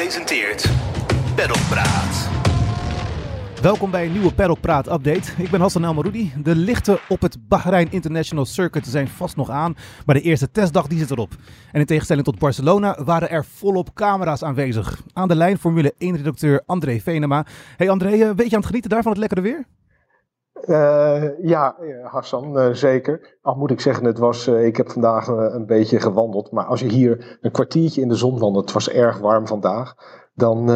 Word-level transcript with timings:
presenteert 0.00 0.70
Paddock 1.36 1.68
Praat. 1.68 2.28
Welkom 3.62 3.90
bij 3.90 4.06
een 4.06 4.12
nieuwe 4.12 4.32
Paddock 4.32 4.60
Praat 4.60 4.92
update. 4.92 5.42
Ik 5.42 5.50
ben 5.50 5.60
Hassan 5.60 5.84
El 5.84 5.94
Maroudi. 5.94 6.32
De 6.42 6.56
lichten 6.56 6.98
op 7.08 7.20
het 7.20 7.48
Bahrein 7.48 7.90
International 7.90 8.46
Circuit 8.46 8.86
zijn 8.86 9.08
vast 9.08 9.36
nog 9.36 9.50
aan, 9.50 9.76
maar 10.06 10.14
de 10.14 10.20
eerste 10.20 10.50
testdag 10.50 10.86
die 10.86 10.98
zit 10.98 11.10
erop. 11.10 11.32
En 11.72 11.80
in 11.80 11.86
tegenstelling 11.86 12.24
tot 12.24 12.38
Barcelona 12.38 13.04
waren 13.04 13.30
er 13.30 13.44
volop 13.44 13.94
camera's 13.94 14.42
aanwezig. 14.42 15.02
Aan 15.12 15.28
de 15.28 15.36
lijn 15.36 15.58
Formule 15.58 15.94
1-redacteur 15.94 16.62
André 16.66 17.00
Venema. 17.00 17.46
Hey 17.76 17.90
André, 17.90 18.10
een 18.10 18.36
beetje 18.36 18.50
aan 18.50 18.58
het 18.58 18.66
genieten 18.66 18.90
daar 18.90 19.02
van 19.02 19.12
het 19.12 19.20
lekkere 19.20 19.40
weer? 19.40 19.66
Uh, 20.66 21.38
ja, 21.42 21.76
Hassan, 22.02 22.58
uh, 22.58 22.72
zeker. 22.72 23.38
Al 23.42 23.54
moet 23.54 23.70
ik 23.70 23.80
zeggen, 23.80 24.04
het 24.04 24.18
was, 24.18 24.48
uh, 24.48 24.66
ik 24.66 24.76
heb 24.76 24.90
vandaag 24.90 25.26
een 25.26 25.66
beetje 25.66 26.00
gewandeld. 26.00 26.50
Maar 26.50 26.64
als 26.64 26.80
je 26.80 26.88
hier 26.88 27.38
een 27.40 27.50
kwartiertje 27.50 28.00
in 28.00 28.08
de 28.08 28.14
zon 28.14 28.38
wandelt, 28.38 28.64
het 28.64 28.74
was 28.74 28.90
erg 28.90 29.18
warm 29.18 29.46
vandaag. 29.46 29.94
Dan, 30.34 30.66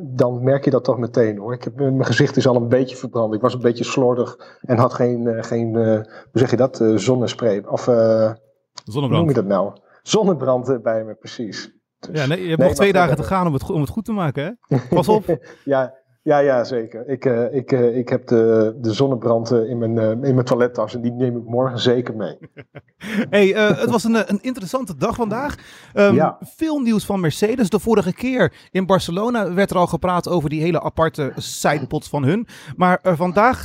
dan 0.00 0.44
merk 0.44 0.64
je 0.64 0.70
dat 0.70 0.84
toch 0.84 0.98
meteen 0.98 1.38
hoor. 1.38 1.52
Ik 1.54 1.64
heb, 1.64 1.76
mijn 1.76 2.04
gezicht 2.04 2.36
is 2.36 2.46
al 2.46 2.56
een 2.56 2.68
beetje 2.68 2.96
verbrand. 2.96 3.34
Ik 3.34 3.40
was 3.40 3.54
een 3.54 3.60
beetje 3.60 3.84
slordig 3.84 4.58
en 4.60 4.78
had 4.78 4.94
geen, 4.94 5.44
geen 5.44 5.74
hoe 5.74 6.06
zeg 6.32 6.50
je 6.50 6.56
dat, 6.56 6.84
zonnespray. 6.94 7.64
Of 7.68 7.80
Zonnebrand. 7.82 8.94
hoe 8.94 9.08
noem 9.08 9.28
je 9.28 9.34
dat 9.34 9.44
nou? 9.44 9.72
Zonnebrand 10.02 10.82
bij 10.82 11.04
me, 11.04 11.14
precies. 11.14 11.72
Dus, 12.10 12.20
ja, 12.20 12.26
nee, 12.26 12.42
je 12.42 12.46
hebt 12.46 12.58
nee, 12.58 12.68
nog 12.68 12.76
twee 12.76 12.92
dagen 12.92 13.16
te 13.16 13.22
gaan 13.22 13.46
om 13.46 13.52
het, 13.52 13.70
om 13.70 13.80
het 13.80 13.90
goed 13.90 14.04
te 14.04 14.12
maken 14.12 14.58
hè? 14.68 14.76
Pas 14.96 15.08
op. 15.08 15.38
ja, 15.64 15.94
ja, 16.24 16.38
ja, 16.38 16.64
zeker. 16.64 17.08
Ik, 17.08 17.24
uh, 17.24 17.54
ik, 17.54 17.72
uh, 17.72 17.96
ik 17.96 18.08
heb 18.08 18.26
de, 18.26 18.74
de 18.80 18.92
zonnebrand 18.92 19.50
in 19.50 19.78
mijn, 19.78 19.96
uh, 19.96 20.10
in 20.10 20.34
mijn 20.34 20.44
toilettas 20.44 20.94
en 20.94 21.00
die 21.00 21.12
neem 21.12 21.36
ik 21.36 21.44
morgen 21.44 21.78
zeker 21.78 22.16
mee. 22.16 22.38
hey, 23.30 23.46
het 23.76 23.90
was 23.90 24.04
een, 24.04 24.14
een 24.14 24.42
interessante 24.42 24.96
dag 24.96 25.14
vandaag. 25.14 25.56
Um, 25.94 26.14
ja. 26.14 26.38
Veel 26.40 26.78
nieuws 26.78 27.04
van 27.04 27.20
Mercedes. 27.20 27.70
De 27.70 27.78
vorige 27.78 28.12
keer 28.12 28.52
in 28.70 28.86
Barcelona 28.86 29.54
werd 29.54 29.70
er 29.70 29.76
al 29.76 29.86
gepraat 29.86 30.28
over 30.28 30.50
die 30.50 30.62
hele 30.62 30.82
aparte 30.82 31.32
sidepods 31.36 32.08
van 32.08 32.24
hun. 32.24 32.46
Maar 32.76 33.00
vandaag 33.02 33.62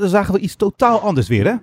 zagen 0.00 0.34
we 0.34 0.40
iets 0.40 0.56
totaal 0.56 1.00
anders 1.00 1.28
weer, 1.28 1.44
hè? 1.44 1.54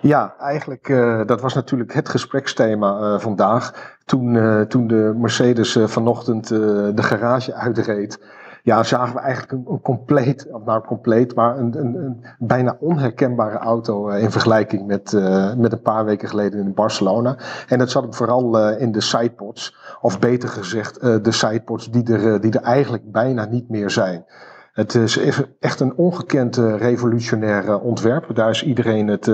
Ja, 0.00 0.34
eigenlijk, 0.38 0.86
dat 1.26 1.40
was 1.40 1.54
natuurlijk 1.54 1.94
het 1.94 2.08
gespreksthema 2.08 3.18
vandaag. 3.18 3.96
Toen, 4.04 4.38
toen 4.68 4.86
de 4.86 5.14
Mercedes 5.16 5.78
vanochtend 5.84 6.48
de 6.48 7.02
garage 7.02 7.54
uitreed 7.54 8.18
ja, 8.64 8.82
zagen 8.82 9.14
we 9.14 9.20
eigenlijk 9.20 9.52
een, 9.52 9.72
een 9.72 9.80
compleet, 9.80 10.48
of 10.52 10.64
nou 10.64 10.84
compleet, 10.84 11.34
maar 11.34 11.58
een, 11.58 11.78
een, 11.78 11.94
een 11.94 12.24
bijna 12.38 12.76
onherkenbare 12.80 13.58
auto 13.58 14.10
uh, 14.10 14.22
in 14.22 14.30
vergelijking 14.30 14.86
met, 14.86 15.12
uh, 15.12 15.54
met 15.54 15.72
een 15.72 15.82
paar 15.82 16.04
weken 16.04 16.28
geleden 16.28 16.60
in 16.60 16.74
Barcelona. 16.74 17.36
En 17.68 17.78
dat 17.78 17.90
zat 17.90 18.02
hem 18.02 18.14
vooral 18.14 18.58
uh, 18.58 18.80
in 18.80 18.92
de 18.92 19.00
sidepods, 19.00 19.76
of 20.00 20.18
beter 20.18 20.48
gezegd 20.48 21.00
de 21.00 21.32
sidepods 21.32 21.90
die 21.90 22.12
er, 22.12 22.40
die 22.40 22.52
er 22.52 22.62
eigenlijk 22.62 23.12
bijna 23.12 23.44
niet 23.44 23.68
meer 23.68 23.90
zijn. 23.90 24.24
Het 24.72 24.94
is 24.94 25.20
echt 25.60 25.80
een 25.80 25.96
ongekend 25.96 26.56
revolutionair 26.56 27.80
ontwerp. 27.80 28.34
Daar 28.34 28.50
is 28.50 28.64
iedereen 28.64 29.08
het 29.08 29.26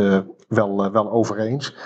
wel, 0.48 0.92
wel 0.92 1.11
over 1.11 1.39
eens. 1.39 1.77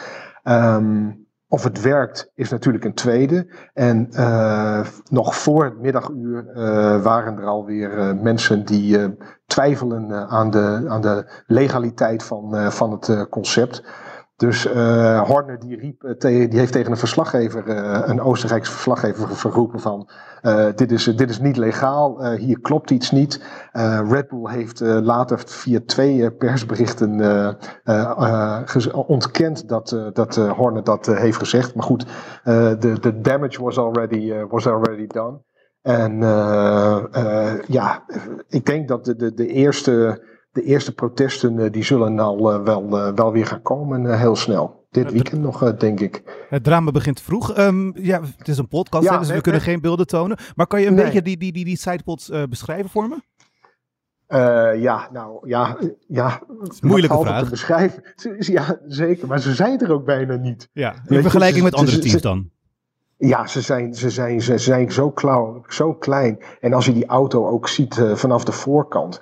Um, 0.45 1.24
of 1.49 1.65
het 1.65 1.81
werkt 1.81 2.31
is 2.35 2.51
natuurlijk 2.51 2.85
een 2.85 2.95
tweede. 2.95 3.47
En 3.73 4.09
uh, 4.11 4.87
nog 5.11 5.37
voor 5.37 5.65
het 5.65 5.81
middaguur 5.81 6.47
uh, 6.49 7.03
waren 7.03 7.39
er 7.39 7.47
alweer 7.47 7.99
uh, 7.99 8.23
mensen 8.23 8.65
die 8.65 9.17
twijfelen 9.47 10.29
aan, 10.29 10.51
de, 10.51 10.85
aan 10.89 11.01
de 11.01 11.43
legaliteit 11.47 12.23
van, 12.23 12.73
van 12.73 12.93
het 12.93 13.29
concept. 13.29 13.83
Dus 14.37 14.67
uh, 14.67 15.23
Horner 15.23 15.59
die 15.59 15.77
riep, 15.77 16.03
uh, 16.03 16.15
die 16.51 16.59
heeft 16.59 16.73
tegen 16.73 16.91
een 16.91 16.97
verslaggever, 16.97 17.69
uh, 17.69 18.03
een 18.05 18.21
Oostenrijkse 18.21 18.73
verslaggever 18.73 19.37
verroepen 19.37 19.81
van 19.81 20.09
dit, 20.75 20.93
is, 20.93 21.05
dit 21.05 21.31
is 21.31 21.41
niet 21.41 21.57
legaal, 21.57 22.27
hier 22.27 22.61
klopt 22.61 22.91
iets 22.91 23.11
niet. 23.11 23.45
Red 24.09 24.29
Bull 24.29 24.51
heeft 24.51 24.81
later 24.81 25.39
via 25.47 25.81
twee 25.87 26.33
persberichten 26.33 27.21
ontkend 28.93 29.69
dat, 29.69 30.11
dat 30.13 30.37
Horner 30.37 30.85
dat 30.85 31.07
heeft 31.07 31.39
gezegd. 31.39 31.75
Maar 31.75 31.85
goed, 31.85 32.07
de 32.79 33.21
damage 33.21 33.63
was 33.63 33.79
already, 33.79 34.45
was 34.49 34.67
already 34.67 35.07
done. 35.07 35.41
En 35.83 36.19
ja, 37.67 38.05
ik 38.49 38.67
denk 38.67 38.89
dat 38.89 39.05
de, 39.05 39.17
de, 39.17 39.35
de 39.35 39.47
eerste 39.47 40.23
de 40.55 40.63
eerste 40.63 40.95
protesten 40.95 41.59
uh, 41.59 41.71
die 41.71 41.85
zullen 41.85 42.19
al 42.19 42.55
uh, 42.55 42.63
wel, 42.63 42.85
uh, 42.89 43.15
wel 43.15 43.33
weer 43.33 43.47
gaan 43.47 43.63
komen 43.63 44.19
heel 44.19 44.37
snel. 44.37 44.87
Dit 44.91 45.13
weekend 45.13 45.43
nog, 45.43 45.75
denk 45.75 46.01
ik. 46.01 46.23
Het 46.49 46.65
drama 46.65 46.91
begint 46.91 47.21
vroeg. 47.21 47.59
Um, 47.59 47.93
ja, 47.97 48.21
het 48.37 48.49
is 48.49 48.59
een 48.59 48.69
podcast, 48.69 49.05
ja, 49.05 49.19
dus 49.19 49.31
we 49.31 49.41
kunnen 49.41 49.61
geen 49.61 49.81
beelden 49.81 50.07
tonen. 50.07 50.39
Maar 50.55 50.67
kan 50.67 50.81
je 50.81 50.87
een 50.87 50.95
nee. 50.95 51.05
beetje 51.05 51.23
die, 51.23 51.37
die, 51.37 51.53
die, 51.53 51.65
die 51.65 51.79
sidepods 51.79 52.31
beschrijven 52.49 52.91
voor 52.91 53.09
me? 53.09 53.17
ja, 54.79 55.09
nou 55.13 55.49
ja, 55.49 55.79
ja. 56.09 56.43
Moeilijke 56.81 57.19
vraag. 57.19 57.45
te 57.45 57.51
beschrijven. 57.51 58.03
Ja, 58.39 58.79
zeker. 58.87 59.27
Maar 59.29 59.41
ze 59.41 59.55
zijn 59.55 59.81
er 59.81 59.93
ook 59.93 60.05
bijna 60.05 60.37
niet. 60.37 60.69
Ja, 60.73 60.95
in 61.07 61.23
vergelijking 61.23 61.65
met 61.65 61.75
andere 61.75 61.99
teams 61.99 62.23
dan. 62.23 62.51
Ja, 63.17 63.47
ze 63.47 63.61
zijn, 63.61 63.95
ze 63.95 64.11
zijn, 64.11 64.43
ze 64.43 64.59
zijn 64.59 64.93
zo, 64.93 65.11
klauw, 65.11 65.65
zo 65.69 65.95
klein. 65.95 66.39
En 66.61 66.73
als 66.73 66.87
je 66.87 66.93
die 66.93 67.07
auto 67.07 67.49
ook 67.49 67.69
ziet 67.69 68.03
vanaf 68.15 68.45
de 68.45 68.53
voorkant 68.53 69.21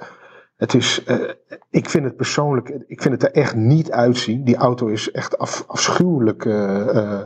het 0.63 0.75
is, 0.75 1.03
uh, 1.07 1.31
ik 1.71 1.89
vind 1.89 2.05
het 2.05 2.17
persoonlijk, 2.17 2.69
ik 2.87 3.03
vind 3.03 3.15
het 3.15 3.23
er 3.23 3.43
echt 3.43 3.55
niet 3.55 3.91
uitzien. 3.91 4.45
Die 4.45 4.57
auto 4.57 4.87
is 4.87 5.11
echt 5.11 5.39
af, 5.39 5.65
afschuwelijk 5.67 6.45
uh, 6.45 7.21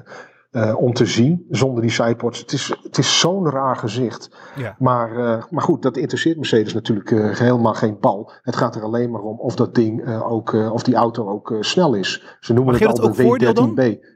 uh, 0.52 0.76
om 0.76 0.92
te 0.92 1.06
zien, 1.06 1.46
zonder 1.50 1.82
die 1.82 1.90
sideports. 1.90 2.38
Het 2.38 2.52
is, 2.52 2.78
het 2.82 2.98
is 2.98 3.20
zo'n 3.20 3.50
raar 3.50 3.76
gezicht. 3.76 4.30
Ja. 4.56 4.76
Maar, 4.78 5.10
maar 5.50 5.62
goed, 5.62 5.82
dat 5.82 5.96
interesseert 5.96 6.36
Mercedes 6.36 6.74
natuurlijk 6.74 7.10
helemaal 7.38 7.74
geen 7.74 7.96
bal. 8.00 8.32
Het 8.42 8.56
gaat 8.56 8.76
er 8.76 8.82
alleen 8.82 9.10
maar 9.10 9.22
om 9.22 9.38
of 9.38 9.54
dat 9.54 9.74
ding 9.74 10.22
ook, 10.22 10.52
of 10.52 10.82
die 10.82 10.94
auto 10.94 11.28
ook 11.28 11.54
snel 11.60 11.94
is. 11.94 12.36
Ze 12.40 12.52
noemen 12.52 12.74
het 12.74 13.00
al 13.00 13.12
de 13.12 13.96
W13B. 13.96 14.15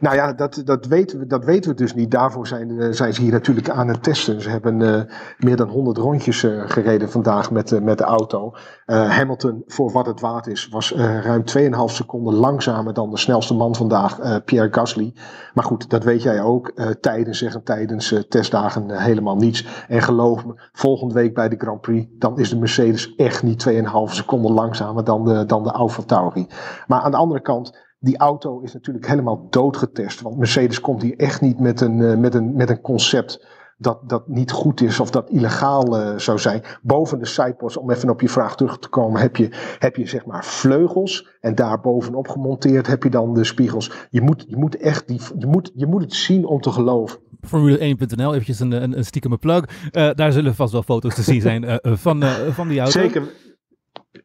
Nou 0.00 0.16
ja, 0.16 0.32
dat, 0.32 0.62
dat, 0.64 0.86
weten 0.86 1.18
we, 1.18 1.26
dat 1.26 1.44
weten 1.44 1.70
we 1.70 1.76
dus 1.76 1.94
niet. 1.94 2.10
Daarvoor 2.10 2.46
zijn, 2.46 2.70
uh, 2.70 2.92
zijn 2.92 3.14
ze 3.14 3.20
hier 3.20 3.32
natuurlijk 3.32 3.68
aan 3.68 3.88
het 3.88 4.02
testen. 4.02 4.40
Ze 4.40 4.50
hebben 4.50 4.80
uh, 4.80 5.00
meer 5.38 5.56
dan 5.56 5.68
100 5.68 5.98
rondjes 5.98 6.42
uh, 6.42 6.62
gereden 6.66 7.10
vandaag 7.10 7.50
met, 7.50 7.82
met 7.82 7.98
de 7.98 8.04
auto. 8.04 8.54
Hamilton, 8.86 9.62
voor 9.66 9.92
wat 9.92 10.06
het 10.06 10.20
waard 10.20 10.46
is, 10.46 10.68
was 10.68 10.92
ruim 10.94 11.42
2,5 11.58 11.70
seconden 11.84 12.34
langzamer 12.34 12.94
dan 12.94 13.10
de 13.10 13.18
snelste 13.18 13.54
man 13.54 13.74
vandaag, 13.74 14.44
Pierre 14.44 14.72
Gasly. 14.72 15.14
Maar 15.54 15.64
goed, 15.64 15.90
dat 15.90 16.04
weet 16.04 16.22
jij 16.22 16.42
ook. 16.42 16.72
tijden 17.00 17.34
zeggen 17.34 17.62
tijdens 17.62 18.14
testdagen 18.28 19.00
helemaal 19.00 19.36
niets. 19.36 19.84
En 19.88 20.02
geloof 20.02 20.46
me, 20.46 20.68
volgende 20.72 21.14
week 21.14 21.34
bij 21.34 21.48
de 21.48 21.56
Grand 21.58 21.80
Prix, 21.80 22.06
dan 22.18 22.38
is 22.38 22.50
de 22.50 22.58
Mercedes 22.58 23.14
echt 23.14 23.42
niet 23.42 23.68
2,5 23.68 23.80
seconden 24.04 24.52
langzamer 24.52 25.04
dan 25.04 25.24
de, 25.24 25.44
dan 25.46 25.62
de 25.62 25.72
Alfa 25.72 26.02
Tauri. 26.02 26.46
Maar 26.86 27.00
aan 27.00 27.10
de 27.10 27.16
andere 27.16 27.40
kant 27.40 27.78
die 28.00 28.18
auto 28.18 28.60
is 28.60 28.72
natuurlijk 28.72 29.06
helemaal 29.06 29.46
doodgetest. 29.50 30.20
Want 30.20 30.36
Mercedes 30.36 30.80
komt 30.80 31.02
hier 31.02 31.16
echt 31.16 31.40
niet 31.40 31.60
met 31.60 31.80
een, 31.80 31.98
uh, 31.98 32.16
met 32.16 32.34
een, 32.34 32.56
met 32.56 32.70
een 32.70 32.80
concept 32.80 33.46
dat, 33.76 34.08
dat 34.08 34.28
niet 34.28 34.50
goed 34.50 34.80
is 34.80 35.00
of 35.00 35.10
dat 35.10 35.30
illegaal 35.30 36.00
uh, 36.00 36.18
zou 36.18 36.38
zijn. 36.38 36.62
Boven 36.82 37.18
de 37.18 37.26
sidepods, 37.26 37.76
om 37.76 37.90
even 37.90 38.10
op 38.10 38.20
je 38.20 38.28
vraag 38.28 38.56
terug 38.56 38.78
te 38.78 38.88
komen, 38.88 39.20
heb 39.20 39.36
je, 39.36 39.48
heb 39.78 39.96
je 39.96 40.06
zeg 40.06 40.26
maar 40.26 40.44
vleugels. 40.44 41.28
En 41.40 41.54
daar 41.54 41.80
bovenop 41.80 42.28
gemonteerd 42.28 42.86
heb 42.86 43.02
je 43.02 43.10
dan 43.10 43.34
de 43.34 43.44
spiegels. 43.44 43.92
Je 44.10 44.20
moet, 44.20 44.44
je 44.48 44.56
moet 44.56 44.76
echt 44.76 45.08
die, 45.08 45.20
je 45.38 45.46
moet, 45.46 45.72
je 45.74 45.86
moet 45.86 46.02
het 46.02 46.14
zien 46.14 46.44
om 46.44 46.60
te 46.60 46.70
geloven. 46.70 47.18
Formule1.nl, 47.46 48.32
eventjes 48.32 48.60
een, 48.60 48.72
een, 48.72 48.96
een 48.96 49.04
stiekeme 49.04 49.36
plug. 49.36 49.64
Uh, 49.92 50.10
daar 50.14 50.32
zullen 50.32 50.54
vast 50.54 50.72
wel 50.72 50.82
foto's 50.82 51.14
te 51.14 51.22
zien 51.22 51.40
zijn 51.40 51.80
van, 51.82 52.22
van 52.52 52.68
die 52.68 52.80
auto. 52.80 53.00
Zeker. 53.00 53.49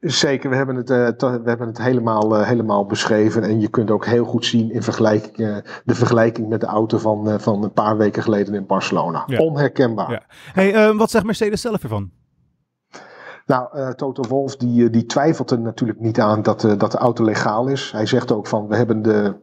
Zeker, 0.07 0.49
we 0.49 0.55
hebben 0.55 0.75
het, 0.75 0.89
uh, 0.89 1.07
we 1.19 1.49
hebben 1.49 1.67
het 1.67 1.77
helemaal, 1.77 2.39
uh, 2.39 2.47
helemaal 2.47 2.85
beschreven. 2.85 3.43
En 3.43 3.59
je 3.59 3.67
kunt 3.67 3.91
ook 3.91 4.05
heel 4.05 4.25
goed 4.25 4.45
zien 4.45 4.71
in 4.71 4.83
vergelijking, 4.83 5.37
uh, 5.37 5.57
de 5.83 5.95
vergelijking 5.95 6.47
met 6.47 6.61
de 6.61 6.65
auto 6.65 6.97
van, 6.97 7.39
van 7.39 7.63
een 7.63 7.71
paar 7.71 7.97
weken 7.97 8.23
geleden 8.23 8.53
in 8.53 8.65
Barcelona. 8.65 9.23
Ja. 9.27 9.39
Onherkenbaar. 9.39 10.11
Ja. 10.11 10.21
Hey, 10.53 10.93
wat 10.93 11.11
zegt 11.11 11.25
Mercedes 11.25 11.61
zelf 11.61 11.83
ervan? 11.83 12.11
Nou, 13.45 13.93
Toto 13.95 14.27
Wolf 14.27 14.55
die, 14.55 14.89
die 14.89 15.05
twijfelt 15.05 15.51
er 15.51 15.59
natuurlijk 15.59 15.99
niet 15.99 16.19
aan 16.19 16.41
dat, 16.41 16.61
dat 16.77 16.91
de 16.91 16.97
auto 16.97 17.23
legaal 17.23 17.67
is. 17.67 17.91
Hij 17.91 18.05
zegt 18.05 18.31
ook 18.31 18.47
van 18.47 18.67
we 18.67 18.75
hebben 18.75 19.01
de, 19.01 19.35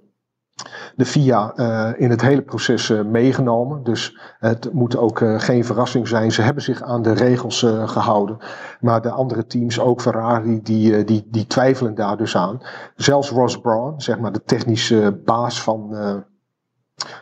de 0.96 1.04
FIA 1.04 1.52
uh, 1.56 1.90
in 1.96 2.10
het 2.10 2.20
hele 2.20 2.42
proces 2.42 2.90
uh, 2.90 3.04
meegenomen. 3.04 3.82
Dus 3.82 4.18
het 4.38 4.72
moet 4.72 4.96
ook 4.96 5.20
uh, 5.20 5.40
geen 5.40 5.64
verrassing 5.64 6.08
zijn. 6.08 6.32
Ze 6.32 6.42
hebben 6.42 6.62
zich 6.62 6.82
aan 6.82 7.02
de 7.02 7.12
regels 7.12 7.66
gehouden. 7.84 8.36
Maar 8.80 9.02
de 9.02 9.10
andere 9.10 9.46
teams, 9.46 9.80
ook 9.80 10.00
Ferrari, 10.00 10.62
die, 10.62 11.04
die, 11.04 11.28
die 11.30 11.46
twijfelen 11.46 11.94
daar 11.94 12.16
dus 12.16 12.36
aan. 12.36 12.60
Zelfs 12.96 13.30
Ross 13.30 13.60
Brawn, 13.60 14.00
zeg 14.00 14.18
maar 14.18 14.32
de 14.32 14.42
technische 14.44 15.20
baas 15.24 15.62
van, 15.62 15.96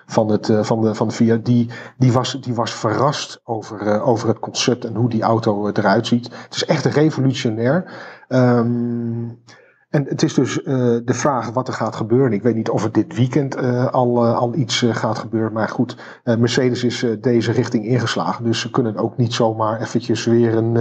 van, 0.07 0.29
het, 0.29 0.53
van, 0.61 0.81
de, 0.81 0.95
van 0.95 1.09
de 1.09 1.15
FIA, 1.15 1.37
die, 1.37 1.71
die, 1.99 2.13
was, 2.13 2.41
die 2.41 2.55
was 2.55 2.73
verrast 2.73 3.41
over, 3.45 4.03
over 4.03 4.29
het 4.29 4.39
concept 4.39 4.85
en 4.85 4.95
hoe 4.95 5.09
die 5.09 5.23
auto 5.23 5.69
eruit 5.69 6.07
ziet. 6.07 6.31
Het 6.45 6.55
is 6.55 6.65
echt 6.65 6.85
revolutionair. 6.85 7.93
Um, 8.29 9.43
En 9.91 10.05
het 10.09 10.23
is 10.23 10.35
dus 10.35 10.59
uh, 10.59 10.65
de 11.05 11.15
vraag 11.15 11.51
wat 11.51 11.69
er 11.69 11.75
gaat 11.75 11.97
gebeuren. 11.97 12.33
Ik 12.33 12.43
weet 12.43 12.55
niet 12.55 12.71
of 12.71 12.83
het 12.83 12.95
dit 12.95 13.17
weekend 13.17 13.57
uh, 13.57 13.87
al, 13.87 14.27
uh, 14.27 14.37
al 14.37 14.55
iets 14.55 14.85
gaat 14.91 15.19
gebeuren. 15.19 15.53
Maar 15.53 15.69
goed, 15.69 15.97
Mercedes 16.25 16.85
is 16.85 17.07
deze 17.21 17.53
richting 17.53 17.87
ingeslagen. 17.87 18.45
Dus 18.45 18.61
ze 18.61 18.71
kunnen 18.71 18.97
ook 18.97 19.17
niet 19.17 19.33
zomaar 19.33 19.81
eventjes 19.81 20.25
weer 20.25 20.57
een, 20.57 20.75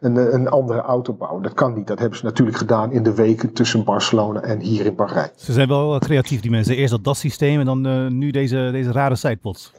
een, 0.00 0.34
een 0.34 0.48
andere 0.48 0.80
auto 0.80 1.12
bouwen. 1.12 1.42
Dat 1.42 1.54
kan 1.54 1.74
niet. 1.74 1.86
Dat 1.86 1.98
hebben 1.98 2.18
ze 2.18 2.24
natuurlijk 2.24 2.56
gedaan 2.56 2.92
in 2.92 3.02
de 3.02 3.14
weken 3.14 3.52
tussen 3.52 3.84
Barcelona 3.84 4.40
en 4.40 4.60
hier 4.60 4.86
in 4.86 4.94
Bahrein. 4.94 5.30
Ze 5.36 5.52
zijn 5.52 5.68
wel 5.68 5.98
creatief, 5.98 6.40
die 6.40 6.50
mensen. 6.50 6.76
Eerst 6.76 6.90
dat 6.90 7.04
DAS-systeem 7.04 7.60
en 7.60 7.66
dan 7.66 8.18
nu 8.18 8.30
deze, 8.30 8.68
deze 8.72 8.92
rare 8.92 9.16
sidepods. 9.16 9.72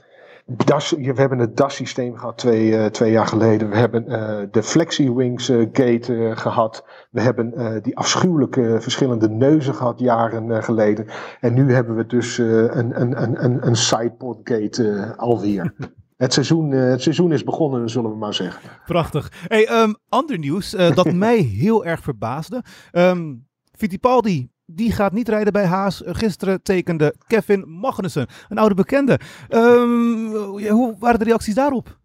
DAS, 0.46 0.92
we 0.92 1.14
hebben 1.16 1.40
het 1.40 1.58
DAS-systeem 1.58 2.18
gehad 2.18 2.38
twee, 2.38 2.72
uh, 2.72 2.86
twee 2.86 3.12
jaar 3.12 3.28
geleden. 3.28 3.70
We 3.70 3.76
hebben 3.76 4.06
uh, 4.08 4.40
de 4.52 4.64
FlexiWings 4.64 5.50
uh, 5.50 5.68
gate 5.72 6.32
gehad. 6.36 6.86
We 7.12 7.22
hebben 7.22 7.80
die 7.84 7.98
afschuwelijke 7.98 8.78
verschillende 8.82 9.30
neuzen 9.30 9.76
gehad 9.76 10.00
jaren 10.00 10.64
geleden. 10.64 11.08
En 11.40 11.54
nu 11.54 11.74
hebben 11.74 11.96
we 11.96 12.06
dus 12.06 12.38
een, 12.38 13.02
een, 13.02 13.44
een, 13.44 13.68
een 13.68 13.76
sidepod 13.76 14.40
gate 14.44 15.14
alweer. 15.18 15.74
Het 16.18 16.34
seizoen, 16.34 16.72
het 16.72 17.02
seizoen 17.02 17.32
is 17.32 17.44
begonnen, 17.44 17.90
zullen 17.90 18.12
we 18.12 18.18
maar 18.18 18.34
zeggen. 18.34 18.62
Prachtig. 18.86 19.32
Hey, 19.48 19.82
um, 19.82 19.96
ander 20.10 20.38
nieuws 20.38 20.70
dat 20.70 21.14
mij 21.26 21.38
heel 21.38 21.86
erg 21.86 22.02
verbaasde. 22.02 22.64
Um, 22.92 23.48
Fittipaldi 23.72 24.53
die 24.66 24.92
gaat 24.92 25.12
niet 25.12 25.30
rijden 25.30 25.54
bij 25.54 25.66
Haas. 25.66 26.02
Gisteren 26.06 26.62
tekende 26.62 27.16
Kevin 27.28 27.70
Magnussen, 27.80 28.28
een 28.50 28.58
oude 28.58 28.76
bekende. 28.76 29.20
Um, 29.50 30.36
hoe 30.68 30.96
waren 31.00 31.20
de 31.20 31.26
reacties 31.26 31.56
daarop? 31.56 31.98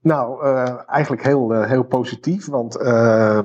Nou, 0.00 0.44
uh, 0.44 0.74
eigenlijk 0.86 1.24
heel, 1.24 1.54
uh, 1.54 1.66
heel 1.66 1.82
positief. 1.82 2.46
Want 2.46 2.76
uh, 2.76 3.38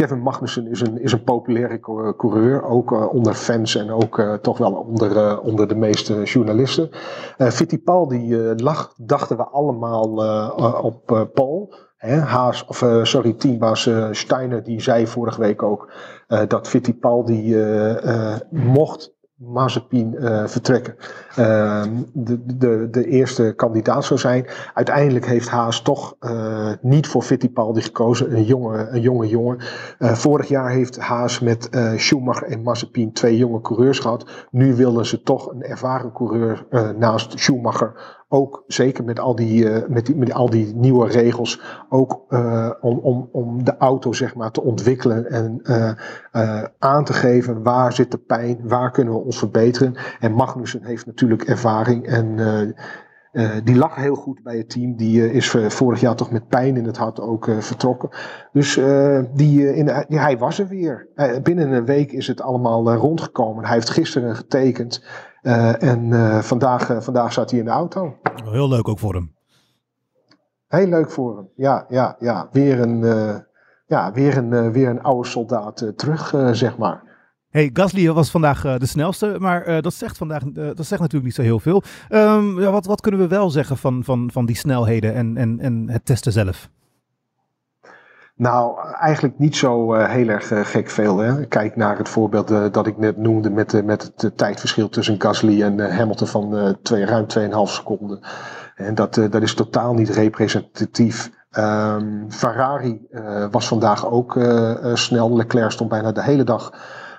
Kevin 0.00 0.20
Magnussen 0.20 0.66
is 0.66 0.80
een, 0.80 1.00
is 1.00 1.12
een 1.12 1.24
populaire 1.24 1.80
coureur. 2.16 2.64
Ook 2.64 2.92
uh, 2.92 3.14
onder 3.14 3.34
fans 3.34 3.76
en 3.76 3.90
ook 3.90 4.38
toch 4.42 4.58
wel 4.58 4.72
onder, 4.72 5.40
onder 5.40 5.68
de 5.68 5.74
meeste 5.74 6.22
journalisten. 6.22 6.90
Fittipaldi 7.38 8.36
lag, 8.56 8.94
dachten 8.96 9.36
we 9.36 9.44
allemaal 9.44 10.08
op 10.82 11.28
Paul. 11.34 11.74
Haas, 12.24 12.64
of 12.64 12.84
sorry, 13.02 13.32
teambaas 13.32 13.90
Steiner, 14.10 14.62
die 14.62 14.80
zei 14.80 15.06
vorige 15.06 15.40
week 15.40 15.62
ook 15.62 15.92
dat 16.48 16.68
Fittipaldi 16.68 17.56
mocht 18.50 19.12
Mazepin 19.40 20.16
uh, 20.18 20.46
vertrekken. 20.46 20.94
Uh, 21.38 21.82
de, 22.12 22.56
de, 22.56 22.88
de 22.90 23.06
eerste 23.06 23.52
kandidaat 23.56 24.04
zou 24.04 24.20
zijn. 24.20 24.46
Uiteindelijk 24.74 25.26
heeft 25.26 25.48
Haas 25.48 25.82
toch 25.82 26.16
uh, 26.20 26.72
niet 26.80 27.06
voor 27.06 27.22
Fittipaldi 27.22 27.80
gekozen. 27.80 28.34
Een 28.36 28.44
jonge, 28.44 28.88
een 28.88 29.00
jonge 29.00 29.28
jongen. 29.28 29.58
vorig 29.98 30.48
jaar 30.48 30.70
heeft 30.70 30.98
Haas 30.98 31.40
met 31.40 31.68
Schumacher 31.96 32.46
en 32.46 32.62
Mazepin 32.62 33.12
twee 33.12 33.36
jonge 33.36 33.60
coureurs 33.60 33.98
gehad. 33.98 34.46
Nu 34.50 34.74
wilden 34.74 35.06
ze 35.06 35.22
toch 35.22 35.50
een 35.50 35.62
ervaren 35.62 36.12
coureur 36.12 36.66
naast 36.98 37.38
Schumacher 37.38 38.18
ook 38.32 38.64
zeker 38.66 39.04
met 39.04 39.20
al 39.20 39.34
die, 39.34 39.64
uh, 39.64 39.78
met, 39.88 40.06
die, 40.06 40.16
met 40.16 40.32
al 40.32 40.50
die 40.50 40.74
nieuwe 40.74 41.08
regels, 41.08 41.60
ook 41.88 42.20
uh, 42.28 42.70
om, 42.80 42.98
om, 42.98 43.28
om 43.32 43.64
de 43.64 43.76
auto 43.76 44.12
zeg 44.12 44.34
maar 44.34 44.50
te 44.50 44.62
ontwikkelen 44.62 45.30
en 45.30 45.60
uh, 45.62 46.64
aan 46.78 47.04
te 47.04 47.12
geven 47.12 47.62
waar 47.62 47.92
zit 47.92 48.10
de 48.10 48.18
pijn, 48.18 48.58
waar 48.62 48.90
kunnen 48.90 49.14
we 49.14 49.20
ons 49.20 49.38
verbeteren. 49.38 49.94
En 50.20 50.32
Magnussen 50.32 50.84
heeft 50.84 51.06
natuurlijk 51.06 51.42
ervaring 51.42 52.06
en 52.06 52.74
die 53.64 53.76
lag 53.76 53.94
heel 53.94 54.14
goed 54.14 54.42
bij 54.42 54.56
het 54.56 54.70
team. 54.70 54.96
Die 54.96 55.32
is 55.32 55.56
vorig 55.68 56.00
jaar 56.00 56.14
toch 56.14 56.30
met 56.30 56.48
pijn 56.48 56.76
in 56.76 56.84
het 56.84 56.96
hart 56.96 57.20
ook 57.20 57.50
vertrokken. 57.58 58.08
Dus 58.52 58.80
die, 59.34 59.74
in, 59.74 59.88
hij 60.08 60.38
was 60.38 60.58
er 60.58 60.68
weer. 60.68 61.08
binnen 61.42 61.72
een 61.72 61.84
week 61.84 62.12
is 62.12 62.26
het 62.26 62.40
allemaal 62.40 62.94
rondgekomen. 62.94 63.64
Hij 63.64 63.74
heeft 63.74 63.90
gisteren 63.90 64.36
getekend. 64.36 65.02
Uh, 65.42 65.82
en 65.82 66.04
uh, 66.04 66.38
vandaag, 66.38 66.90
uh, 66.90 67.00
vandaag 67.00 67.32
zat 67.32 67.50
hij 67.50 67.58
in 67.58 67.64
de 67.64 67.70
auto. 67.70 68.16
Heel 68.44 68.68
leuk 68.68 68.88
ook 68.88 68.98
voor 68.98 69.14
hem. 69.14 69.34
Heel 70.66 70.86
leuk 70.86 71.10
voor 71.10 71.36
hem. 71.36 71.48
Ja, 71.56 71.86
ja, 71.88 72.16
ja. 72.18 72.48
Weer 72.52 72.80
een, 72.80 73.00
ja, 73.86 74.12
weer 74.12 74.36
een, 74.36 74.72
weer 74.72 74.88
een 74.88 75.02
oude 75.02 75.28
soldaat 75.28 75.92
terug, 75.96 76.34
zeg 76.52 76.78
maar. 76.78 77.02
Hey, 77.48 77.70
Gasly 77.72 78.12
was 78.12 78.30
vandaag 78.30 78.78
de 78.78 78.86
snelste, 78.86 79.36
maar 79.38 79.82
dat, 79.82 79.94
zegt 79.94 80.16
vandaag, 80.16 80.42
dat 80.52 80.86
zegt 80.86 81.00
natuurlijk 81.00 81.24
niet 81.24 81.34
zo 81.34 81.42
heel 81.42 81.60
veel. 81.60 81.82
Um, 82.08 82.60
ja, 82.60 82.70
wat, 82.70 82.86
wat 82.86 83.00
kunnen 83.00 83.20
we 83.20 83.26
wel 83.26 83.50
zeggen 83.50 83.76
van, 83.76 84.04
van, 84.04 84.30
van 84.32 84.46
die 84.46 84.56
snelheden 84.56 85.14
en, 85.14 85.36
en, 85.36 85.60
en 85.60 85.90
het 85.90 86.04
testen 86.04 86.32
zelf? 86.32 86.70
Nou, 88.40 88.78
eigenlijk 89.00 89.38
niet 89.38 89.56
zo 89.56 89.94
uh, 89.94 90.08
heel 90.08 90.28
erg 90.28 90.50
uh, 90.50 90.60
gek 90.60 90.90
veel. 90.90 91.18
Hè. 91.18 91.46
Kijk 91.46 91.76
naar 91.76 91.98
het 91.98 92.08
voorbeeld 92.08 92.50
uh, 92.50 92.64
dat 92.72 92.86
ik 92.86 92.98
net 92.98 93.16
noemde 93.16 93.50
met, 93.50 93.84
met 93.84 94.12
het 94.16 94.36
tijdverschil 94.36 94.88
tussen 94.88 95.20
Gasly 95.20 95.62
en 95.62 95.96
Hamilton 95.96 96.26
van 96.26 96.76
twee, 96.82 97.04
ruim 97.04 97.26
2,5 97.38 97.72
seconden. 97.72 98.20
En 98.74 98.94
dat, 98.94 99.14
dat 99.14 99.42
is 99.42 99.54
totaal 99.54 99.94
niet 99.94 100.08
representatief. 100.08 101.30
Um, 101.58 102.26
Ferrari 102.32 103.06
was 103.50 103.68
vandaag 103.68 104.10
ook 104.10 104.38
snel. 104.94 105.36
Leclerc 105.36 105.70
stond 105.70 105.90
bijna 105.90 106.12
de 106.12 106.22
hele 106.22 106.44
dag 106.44 106.72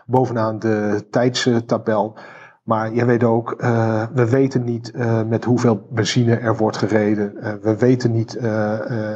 bovenaan 0.06 0.60
de 0.60 1.08
tijdstabel. 1.10 2.18
Maar 2.62 2.94
je 2.94 3.06
weet 3.06 3.24
ook, 3.24 3.62
uh, 3.62 4.04
we 4.14 4.30
weten 4.30 4.64
niet 4.64 4.92
uh, 4.96 5.24
met 5.24 5.46
hoeveel 5.46 5.88
benzine 5.90 6.36
er 6.36 6.58
wordt 6.58 6.78
gereden. 6.78 7.34
Uh, 7.36 7.54
we 7.62 7.78
weten 7.78 8.12
niet 8.12 8.40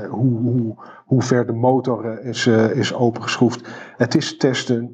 hoe, 0.09 0.39
hoe, 0.39 0.75
hoe 1.06 1.21
ver 1.21 1.45
de 1.45 1.53
motor 1.53 2.19
is, 2.21 2.47
is 2.74 2.94
opengeschroefd. 2.94 3.68
Het 3.97 4.15
is 4.15 4.38
testen 4.38 4.94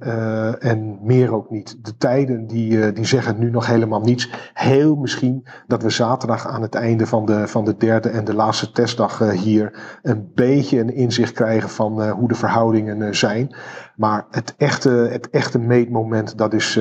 en 0.60 1.00
meer 1.02 1.34
ook 1.34 1.50
niet. 1.50 1.86
De 1.86 1.98
tijden 1.98 2.48
die, 2.48 2.94
die 2.94 3.06
zeggen 3.06 3.40
nu 3.40 3.52
nog 3.52 3.68
helemaal 3.68 4.02
niets. 4.02 4.52
Heel 4.54 4.96
misschien 4.96 5.48
dat 5.68 5.84
we 5.84 5.90
zaterdag 5.90 6.48
aan 6.48 6.62
het 6.62 6.76
einde 6.76 7.08
van 7.08 7.26
de, 7.26 7.48
van 7.48 7.66
de 7.66 7.78
derde 7.78 8.10
en 8.10 8.26
de 8.26 8.36
laatste 8.36 8.72
testdag 8.72 9.32
hier 9.32 10.00
een 10.02 10.32
beetje 10.36 10.80
een 10.80 10.96
inzicht 10.96 11.34
krijgen 11.34 11.70
van 11.70 12.10
hoe 12.10 12.28
de 12.28 12.36
verhoudingen 12.36 13.16
zijn. 13.16 13.56
Maar 13.96 14.26
het 14.32 14.56
echte, 14.58 14.90
het 14.90 15.30
echte 15.30 15.60
meetmoment, 15.60 16.38
dat 16.38 16.54
is 16.54 16.80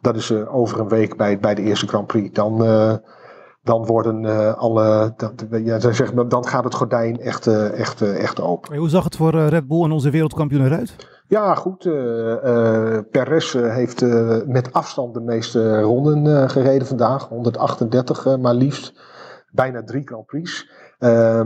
dat 0.00 0.16
is 0.16 0.30
uh, 0.30 0.54
over 0.54 0.80
een 0.80 0.88
week 0.88 1.16
bij, 1.16 1.38
bij 1.38 1.54
de 1.54 1.62
eerste 1.62 1.86
Grand 1.86 2.06
Prix. 2.06 2.34
Dan, 2.34 2.64
uh, 2.64 2.94
dan 3.62 3.86
worden 3.86 4.22
uh, 4.22 4.54
alle. 4.54 5.12
Dat, 5.16 5.32
ja, 5.50 5.78
dan, 5.78 5.94
zeg 5.94 6.14
maar, 6.14 6.28
dan 6.28 6.46
gaat 6.46 6.64
het 6.64 6.74
gordijn 6.74 7.20
echt, 7.20 7.46
echt, 7.46 8.02
echt 8.02 8.40
open. 8.40 8.76
hoe 8.76 8.88
zag 8.88 9.04
het 9.04 9.16
voor 9.16 9.30
Red 9.30 9.68
Bull 9.68 9.84
en 9.84 9.92
onze 9.92 10.10
wereldkampioen 10.10 10.64
eruit? 10.64 10.96
Ja, 11.26 11.54
goed. 11.54 11.82
Perez 13.10 13.52
heeft 13.52 14.00
met 14.46 14.72
afstand 14.72 15.14
de 15.14 15.20
meeste 15.20 15.80
ronden 15.80 16.50
gereden 16.50 16.86
vandaag. 16.86 17.28
138 17.28 18.36
maar 18.38 18.54
liefst. 18.54 18.92
Bijna 19.50 19.82
drie 19.82 20.02
Grand 20.04 20.26
Prix. 20.26 20.70
Uh, 20.98 21.40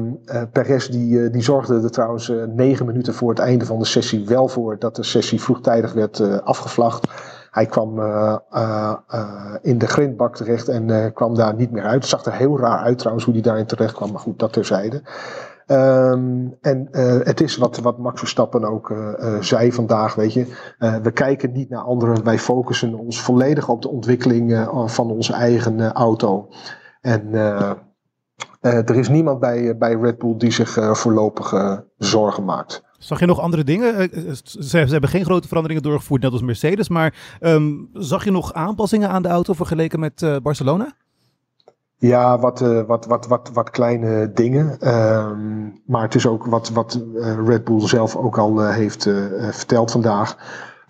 Perez 0.53 0.89
die, 0.89 1.31
die 1.31 1.43
zorgde 1.43 1.81
er 1.83 1.91
trouwens 1.91 2.33
negen 2.47 2.87
minuten 2.87 3.15
voor 3.15 3.31
het 3.31 3.39
einde 3.39 3.65
van 3.65 3.79
de 3.79 3.85
sessie 3.85 4.27
wel 4.27 4.49
voor 4.49 4.79
dat 4.79 4.97
de 4.97 5.03
sessie 5.03 5.41
vroegtijdig 5.41 5.93
werd 5.93 6.43
afgevlacht. 6.43 7.07
Hij 7.55 7.67
kwam 7.67 7.99
uh, 7.99 8.37
uh, 8.55 8.95
uh, 9.15 9.55
in 9.63 9.79
de 9.79 9.87
grindbak 9.87 10.37
terecht 10.37 10.69
en 10.69 11.13
kwam 11.13 11.35
daar 11.35 11.55
niet 11.55 11.71
meer 11.71 11.83
uit. 11.83 12.01
Het 12.01 12.07
zag 12.07 12.25
er 12.25 12.33
heel 12.33 12.59
raar 12.59 12.79
uit 12.79 12.99
trouwens 12.99 13.25
hoe 13.25 13.35
hij 13.35 13.43
daarin 13.43 13.67
terecht 13.67 13.95
kwam, 13.95 14.11
maar 14.11 14.21
goed, 14.21 14.39
dat 14.39 14.53
terzijde. 14.53 15.03
Um, 15.67 16.57
en 16.61 16.89
het 17.25 17.41
is 17.41 17.57
wat, 17.57 17.79
wat 17.79 17.99
Max 17.99 18.21
Verstappen 18.21 18.65
ook 18.65 18.95
zei 19.41 19.73
vandaag, 19.73 20.15
weet 20.15 20.33
je. 20.33 20.47
we 21.03 21.11
kijken 21.11 21.53
niet 21.53 21.69
naar 21.69 21.83
anderen, 21.83 22.25
wij 22.25 22.39
focussen 22.39 22.95
ons 22.95 23.21
volledig 23.21 23.69
op 23.69 23.83
de 23.83 23.89
ontwikkeling 23.89 24.69
van 24.87 25.11
onze 25.11 25.33
eigen 25.33 25.93
auto. 25.93 26.49
En 27.01 27.35
er 28.61 28.97
is 28.97 29.09
niemand 29.09 29.41
bij, 29.41 29.77
bij 29.77 29.95
Red 29.95 30.19
Bull 30.19 30.37
die 30.37 30.53
zich 30.53 30.79
voorlopig 30.93 31.55
zorgen 31.99 32.45
maakt. 32.45 32.83
Zag 33.05 33.21
je 33.21 33.27
nog 33.27 33.41
andere 33.41 33.65
dingen? 33.65 33.97
Eh, 33.97 34.05
eh, 34.05 34.35
ze, 34.45 34.63
ze, 34.63 34.77
hebben 34.77 35.11
geen 35.11 35.25
grote 35.25 35.49
veranderingen 35.49 35.83
doorgevoerd, 35.83 36.23
net 36.23 36.33
als 36.33 36.43
Mercedes. 36.43 36.89
Maar 36.89 37.39
um, 37.41 37.89
zag 37.93 38.25
je 38.25 38.31
nog 38.31 38.53
aanpassingen 38.53 39.09
aan 39.09 39.23
de 39.23 39.29
auto 39.29 39.53
vergeleken 39.53 40.01
met 40.01 40.41
Barcelona? 40.43 40.93
Ja, 41.97 42.39
wat, 42.39 42.61
wat, 42.87 43.07
wat, 43.07 43.27
wat, 43.27 43.51
wat 43.53 43.71
kleine 43.71 44.31
dingen. 44.35 44.95
Um, 44.95 45.81
maar 45.87 46.03
het 46.03 46.15
is 46.15 46.27
ook 46.27 46.47
wat, 46.47 46.71
wat 46.71 47.05
Red 47.47 47.65
Bull 47.65 47.81
zelf 47.89 48.17
ook 48.17 48.39
al 48.39 48.69
heeft 48.69 49.03
verteld 49.51 49.91
vandaag. 49.91 50.37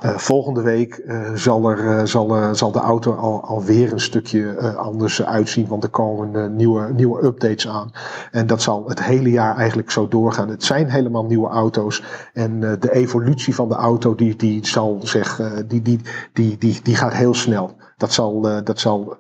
Uh, 0.05 0.17
volgende 0.17 0.63
week 0.63 1.03
uh, 1.07 1.35
zal, 1.35 1.71
er, 1.71 1.85
uh, 1.85 2.05
zal, 2.05 2.55
zal 2.55 2.73
de 2.73 2.79
auto 2.79 3.15
al, 3.15 3.45
alweer 3.45 3.93
een 3.93 4.01
stukje 4.01 4.75
anders 4.77 5.23
uitzien, 5.23 5.67
want 5.67 5.83
er 5.85 5.91
komen 5.91 6.57
nieuwe, 6.57 6.93
nieuwe 6.93 7.25
updates 7.25 7.69
aan. 7.69 7.91
En 8.31 8.47
dat 8.47 8.63
zal 8.63 8.89
het 8.89 9.05
hele 9.05 9.31
jaar 9.31 9.57
eigenlijk 9.57 9.91
zo 9.91 10.09
doorgaan. 10.09 10.49
Het 10.49 10.65
zijn 10.65 10.91
helemaal 10.91 11.25
nieuwe 11.25 11.49
auto's 11.49 12.03
en 12.33 12.61
de 12.61 12.93
evolutie 12.93 13.55
van 13.55 13.69
de 13.69 13.75
auto 13.75 14.15
die, 14.15 14.37
die 14.37 14.67
zal 14.67 14.99
zeg, 15.03 15.41
die, 15.67 15.83
die, 15.83 16.01
die, 16.33 16.59
die, 16.59 16.81
die 16.83 16.97
gaat 16.97 17.15
heel 17.15 17.35
snel. 17.35 17.77
Dat 17.97 18.13
zal, 18.13 18.41
dat 18.65 18.79
zal 18.79 19.17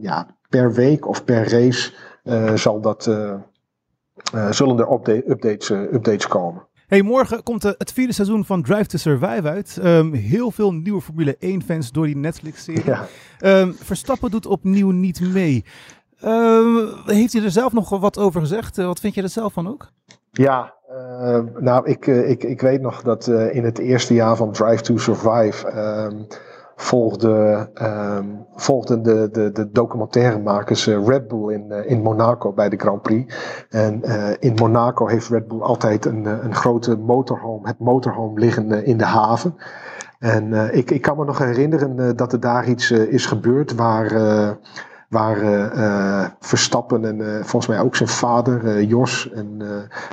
ja, 0.00 0.26
per 0.48 0.72
week 0.72 1.08
of 1.08 1.24
per 1.24 1.50
race 1.50 1.92
zal 2.54 2.80
dat, 2.80 3.02
zullen 4.50 4.78
er 4.78 4.92
update, 4.92 5.30
updates, 5.30 5.70
updates 5.70 6.26
komen. 6.26 6.62
Hey, 6.86 7.02
morgen 7.02 7.42
komt 7.42 7.64
uh, 7.64 7.72
het 7.78 7.92
vierde 7.92 8.12
seizoen 8.12 8.44
van 8.44 8.62
Drive 8.62 8.86
to 8.86 8.98
Survive 8.98 9.48
uit. 9.48 9.78
Um, 9.84 10.12
heel 10.12 10.50
veel 10.50 10.72
nieuwe 10.72 11.00
Formule 11.00 11.36
1-fans 11.36 11.92
door 11.92 12.06
die 12.06 12.16
Netflix-serie. 12.16 12.84
Ja. 12.84 13.06
Um, 13.60 13.74
Verstappen 13.74 14.30
doet 14.30 14.46
opnieuw 14.46 14.90
niet 14.90 15.20
mee. 15.20 15.64
Um, 16.24 16.88
heeft 17.04 17.32
hij 17.32 17.42
er 17.42 17.50
zelf 17.50 17.72
nog 17.72 17.88
wat 17.88 18.18
over 18.18 18.40
gezegd? 18.40 18.78
Uh, 18.78 18.86
wat 18.86 19.00
vind 19.00 19.14
je 19.14 19.22
er 19.22 19.28
zelf 19.28 19.52
van 19.52 19.68
ook? 19.68 19.90
Ja, 20.30 20.74
uh, 20.90 21.40
nou, 21.58 21.88
ik, 21.88 22.06
ik, 22.06 22.44
ik 22.44 22.60
weet 22.60 22.80
nog 22.80 23.02
dat 23.02 23.26
in 23.28 23.64
het 23.64 23.78
eerste 23.78 24.14
jaar 24.14 24.36
van 24.36 24.52
Drive 24.52 24.82
to 24.82 24.96
Survive 24.96 25.66
volgde, 26.76 27.68
um, 27.82 28.46
volgden 28.54 29.02
de, 29.02 29.28
de, 29.32 29.52
de 29.52 29.70
documentairemakers 29.70 30.86
uh, 30.86 31.06
Red 31.06 31.28
Bull 31.28 31.52
in, 31.52 31.64
uh, 31.68 31.90
in 31.90 32.02
Monaco 32.02 32.52
bij 32.52 32.68
de 32.68 32.76
Grand 32.76 33.02
Prix. 33.02 33.34
En 33.70 34.00
uh, 34.04 34.28
in 34.38 34.54
Monaco 34.54 35.06
heeft 35.06 35.28
Red 35.28 35.48
Bull 35.48 35.60
altijd 35.60 36.04
een, 36.04 36.24
een 36.24 36.54
grote 36.54 36.96
motorhome, 36.96 37.66
het 37.66 37.78
motorhome 37.78 38.40
liggen 38.40 38.84
in 38.84 38.96
de 38.96 39.04
haven. 39.04 39.54
En 40.18 40.74
ik, 40.74 40.90
ik 40.90 41.02
kan 41.02 41.16
me 41.16 41.24
nog 41.24 41.38
herinneren 41.38 42.16
dat 42.16 42.32
er 42.32 42.40
daar 42.40 42.68
iets 42.68 42.90
is 42.90 43.26
gebeurd 43.26 43.74
waar 43.74 44.12
uh, 45.42 46.24
Verstappen 46.40 47.04
en 47.04 47.44
volgens 47.44 47.66
mij 47.66 47.80
ook 47.80 47.96
zijn 47.96 48.08
vader, 48.08 48.82
Jos. 48.82 49.30
En 49.30 49.58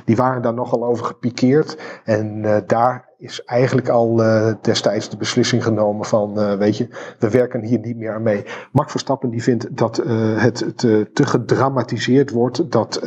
die 0.04 0.16
waren 0.16 0.42
daar 0.42 0.54
nogal 0.54 0.84
over 0.84 1.04
gepikeerd. 1.04 1.78
En 2.04 2.42
daar 2.66 3.08
is 3.24 3.44
eigenlijk 3.44 3.88
al 3.88 4.16
destijds 4.60 5.08
de 5.08 5.16
beslissing 5.16 5.64
genomen 5.64 6.06
van, 6.06 6.56
weet 6.58 6.76
je, 6.76 6.88
we 7.18 7.30
werken 7.30 7.62
hier 7.62 7.78
niet 7.78 7.96
meer 7.96 8.14
aan 8.14 8.22
mee. 8.22 8.44
Max 8.72 8.90
Verstappen 8.90 9.30
die 9.30 9.42
vindt 9.42 9.76
dat 9.76 9.96
het 10.36 10.72
te, 10.76 11.10
te 11.12 11.26
gedramatiseerd 11.26 12.30
wordt, 12.30 12.70
dat 12.72 13.00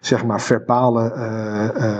zeg 0.00 0.24
maar 0.24 0.40
verbale 0.40 1.12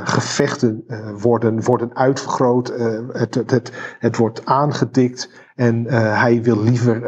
gevechten 0.05 0.85
worden, 1.21 1.63
worden 1.63 1.97
uitvergroot. 1.97 2.73
het, 3.13 3.35
het, 3.35 3.73
het 3.99 4.17
wordt 4.17 4.45
aangedikt. 4.45 5.31
En 5.55 5.85
hij 6.15 6.43
wil 6.43 6.63
liever 6.63 7.03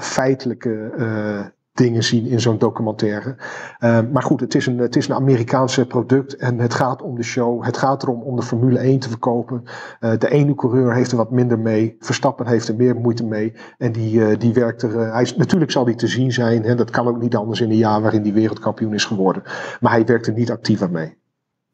feitelijke 0.00 1.52
dingen 1.74 2.02
zien 2.02 2.26
in 2.26 2.40
zo'n 2.40 2.58
documentaire. 2.58 3.36
Uh, 3.80 3.98
maar 4.12 4.22
goed, 4.22 4.40
het 4.40 4.54
is, 4.54 4.66
een, 4.66 4.78
het 4.78 4.96
is 4.96 5.08
een 5.08 5.14
Amerikaanse 5.14 5.86
product 5.86 6.36
en 6.36 6.58
het 6.58 6.74
gaat 6.74 7.02
om 7.02 7.16
de 7.16 7.22
show. 7.22 7.64
Het 7.64 7.76
gaat 7.76 8.02
erom 8.02 8.22
om 8.22 8.36
de 8.36 8.42
Formule 8.42 8.78
1 8.78 8.98
te 8.98 9.08
verkopen. 9.08 9.62
Uh, 10.00 10.12
de 10.18 10.30
ene 10.30 10.54
coureur 10.54 10.94
heeft 10.94 11.10
er 11.10 11.16
wat 11.16 11.30
minder 11.30 11.58
mee. 11.58 11.96
Verstappen 11.98 12.46
heeft 12.46 12.68
er 12.68 12.76
meer 12.76 12.96
moeite 12.96 13.24
mee. 13.24 13.52
En 13.78 13.92
die, 13.92 14.14
uh, 14.14 14.38
die 14.38 14.52
werkt 14.52 14.82
er. 14.82 15.12
hij 15.12 15.22
is, 15.22 15.36
natuurlijk 15.36 15.70
zal 15.70 15.84
hij 15.84 15.94
te 15.94 16.06
zien 16.06 16.32
zijn. 16.32 16.62
Hè, 16.62 16.74
dat 16.74 16.90
kan 16.90 17.06
ook 17.06 17.20
niet 17.20 17.36
anders 17.36 17.60
in 17.60 17.70
een 17.70 17.76
jaar 17.76 18.02
waarin 18.02 18.22
hij 18.22 18.32
wereldkampioen 18.32 18.94
is 18.94 19.04
geworden. 19.04 19.42
Maar 19.80 19.92
hij 19.92 20.04
werkt 20.04 20.26
er 20.26 20.32
niet 20.32 20.50
actief 20.50 20.82
aan 20.82 20.92
mee. 20.92 21.16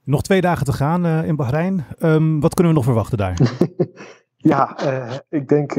Nog 0.04 0.22
twee 0.22 0.40
dagen 0.40 0.64
te 0.64 0.72
gaan 0.72 1.06
in 1.06 1.36
Bahrein. 1.36 1.84
Um, 1.98 2.40
wat 2.40 2.54
kunnen 2.54 2.72
we 2.72 2.78
nog 2.78 2.88
verwachten 2.88 3.18
daar? 3.18 3.38
ja, 4.52 4.76
ik 5.28 5.48
denk 5.48 5.74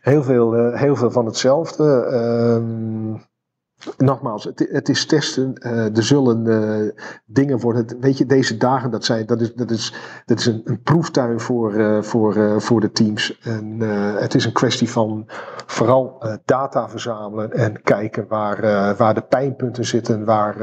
heel, 0.00 0.22
veel, 0.22 0.72
heel 0.74 0.96
veel 0.96 1.10
van 1.10 1.26
hetzelfde. 1.26 2.06
Nogmaals, 3.96 4.44
het, 4.44 4.68
het, 4.70 4.88
is 4.88 5.06
testen. 5.06 5.52
Uh, 5.66 5.96
er 5.96 6.02
zullen 6.02 6.44
uh, 6.46 6.90
dingen 7.26 7.58
worden. 7.58 7.96
Weet 8.00 8.18
je, 8.18 8.26
deze 8.26 8.56
dagen, 8.56 8.90
dat, 8.90 9.04
zijn, 9.04 9.26
dat 9.26 9.40
is, 9.40 9.54
dat 9.54 9.70
is, 9.70 9.94
dat 10.24 10.38
is 10.38 10.46
een, 10.46 10.60
een 10.64 10.82
proeftuin 10.82 11.40
voor, 11.40 11.74
uh, 11.74 12.02
voor, 12.02 12.60
voor 12.60 12.80
de 12.80 12.90
teams. 12.90 13.38
En 13.42 13.80
het 14.20 14.34
is 14.34 14.44
een 14.44 14.52
kwestie 14.52 14.90
van 14.90 15.24
vooral 15.66 16.24
data 16.44 16.88
verzamelen 16.88 17.52
en 17.52 17.82
kijken 17.82 18.26
waar, 18.28 18.96
waar 18.96 19.14
de 19.14 19.22
pijnpunten 19.22 19.84
zitten, 19.84 20.24
waar, 20.24 20.56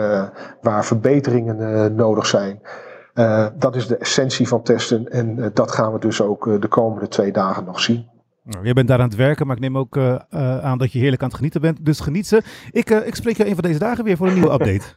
waar 0.62 0.86
verbeteringen 0.86 1.96
nodig 1.96 2.26
zijn. 2.26 2.62
dat 3.58 3.76
is 3.76 3.88
de 3.88 3.98
essentie 3.98 4.48
van 4.48 4.64
testen 4.64 5.10
en 5.12 5.52
dat 5.54 5.72
gaan 5.72 5.94
we 5.94 6.00
dus 6.00 6.22
ook 6.22 6.62
de 6.62 6.68
komende 6.68 7.08
twee 7.08 7.32
dagen 7.32 7.66
nog 7.66 7.80
zien. 7.80 8.09
Nou, 8.44 8.64
jij 8.64 8.74
bent 8.74 8.88
daar 8.88 9.00
aan 9.00 9.08
het 9.08 9.16
werken, 9.16 9.48
maar 9.48 9.56
ik 9.56 9.62
neem 9.62 9.78
ook 9.78 9.98
eh, 9.98 10.16
eh, 10.30 10.60
aan 10.60 10.78
dat 10.78 10.92
je 10.92 11.00
heerlijk 11.00 11.22
aan 11.22 11.28
het 11.28 11.38
genieten 11.38 11.62
bent. 11.62 11.86
Dus 11.86 12.00
geniet 12.00 12.28
ze. 12.28 12.44
Ik, 12.72 12.90
eh, 12.90 13.08
ik 13.08 13.16
spreek 13.16 13.38
jou 13.38 13.50
een 13.50 13.56
van 13.56 13.64
deze 13.64 13.80
dagen 13.80 14.04
weer 14.04 14.18
voor 14.18 14.28
een 14.28 14.34
nieuwe 14.34 14.52
update. 14.52 14.96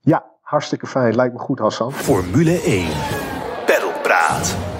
ja, 0.00 0.24
hartstikke 0.40 0.86
fijn. 0.86 1.14
Lijkt 1.14 1.32
me 1.32 1.38
goed, 1.38 1.58
Hassan. 1.58 1.92
Formule 1.92 2.62
1. 2.64 2.86
Peddelpraat. 3.66 4.73